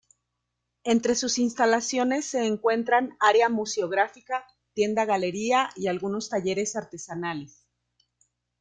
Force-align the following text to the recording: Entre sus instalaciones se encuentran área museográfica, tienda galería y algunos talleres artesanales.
Entre 0.83 1.13
sus 1.13 1.37
instalaciones 1.37 2.25
se 2.25 2.47
encuentran 2.47 3.15
área 3.19 3.49
museográfica, 3.49 4.43
tienda 4.73 5.05
galería 5.05 5.69
y 5.75 5.89
algunos 5.89 6.27
talleres 6.27 6.75
artesanales. 6.75 7.67